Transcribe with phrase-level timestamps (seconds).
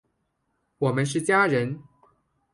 [0.79, 1.79] 我们是家人！